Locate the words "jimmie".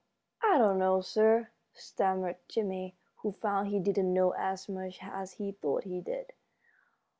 2.47-2.95